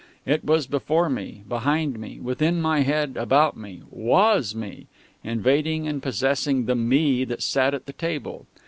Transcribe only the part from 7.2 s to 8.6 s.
that sat at the table.